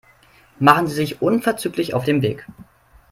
Machen 0.57 0.87
Sie 0.87 0.95
sich 0.95 1.21
unverzüglich 1.21 1.93
auf 1.93 2.05
den 2.05 2.23
Weg. 2.23 2.47